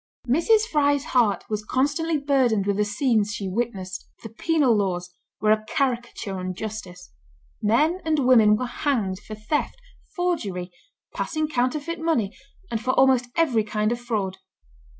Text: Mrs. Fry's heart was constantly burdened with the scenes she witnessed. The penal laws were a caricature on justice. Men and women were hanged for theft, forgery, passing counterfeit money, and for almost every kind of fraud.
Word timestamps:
Mrs. 0.27 0.61
Fry's 0.63 1.03
heart 1.05 1.43
was 1.47 1.63
constantly 1.63 2.17
burdened 2.17 2.65
with 2.65 2.77
the 2.77 2.83
scenes 2.85 3.33
she 3.35 3.47
witnessed. 3.47 4.09
The 4.23 4.29
penal 4.29 4.75
laws 4.75 5.13
were 5.39 5.51
a 5.51 5.63
caricature 5.65 6.39
on 6.39 6.55
justice. 6.55 7.11
Men 7.61 8.01
and 8.03 8.25
women 8.25 8.55
were 8.55 8.65
hanged 8.65 9.19
for 9.19 9.35
theft, 9.35 9.79
forgery, 10.15 10.71
passing 11.13 11.47
counterfeit 11.47 11.99
money, 11.99 12.35
and 12.71 12.81
for 12.81 12.93
almost 12.93 13.27
every 13.35 13.63
kind 13.63 13.91
of 13.91 14.01
fraud. 14.01 14.39